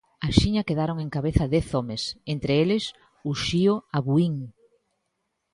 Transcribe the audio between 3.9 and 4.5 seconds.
Abuín.